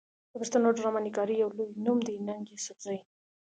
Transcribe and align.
د 0.29 0.33
پښتو 0.41 0.57
ډرامه 0.77 0.99
نګارۍ 1.05 1.35
يو 1.43 1.49
لوئې 1.57 1.75
نوم 1.85 1.99
دی 2.07 2.15
ننګ 2.27 2.43
يوسفزۍ 2.53 2.97